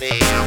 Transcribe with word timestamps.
me. 0.00 0.37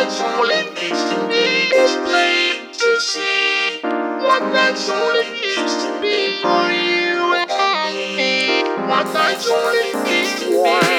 that's 0.00 0.20
all 0.22 0.48
it 0.48 0.72
needs 0.80 1.02
to 1.10 1.28
be 1.28 1.68
is 1.76 1.94
plain 2.08 2.72
to 2.72 3.00
see. 3.00 3.80
What 3.82 4.40
that's 4.50 4.88
all 4.88 5.10
it 5.12 5.30
needs 5.42 5.74
to 5.84 6.00
be 6.00 6.40
for 6.40 6.70
you 6.72 7.34
and 7.50 8.16
me. 8.16 8.62
What 8.88 9.12
that's 9.12 9.46
all 9.46 9.72
it 9.74 9.94
needs 10.06 10.40
to 10.40 10.80
be. 10.80 10.89